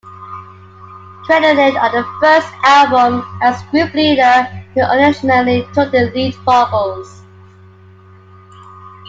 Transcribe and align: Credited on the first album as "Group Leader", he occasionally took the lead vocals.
Credited 1.25 1.75
on 1.77 1.91
the 1.91 2.03
first 2.19 2.47
album 2.63 3.23
as 3.43 3.61
"Group 3.69 3.93
Leader", 3.93 4.45
he 4.73 4.79
occasionally 4.79 5.61
took 5.75 5.91
the 5.91 6.09
lead 6.15 6.33
vocals. 6.43 7.21